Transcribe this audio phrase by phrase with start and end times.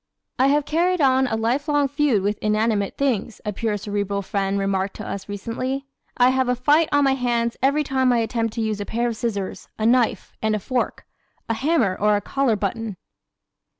[0.39, 4.57] "I have carried on a life long feud with inanimate things," a pure Cerebral friend
[4.57, 5.85] remarked to us recently.
[6.17, 9.09] "I have a fight on my hands every time I attempt to use a pair
[9.09, 11.05] of scissors, a knife and fork,
[11.47, 12.97] a hammer or a collar button."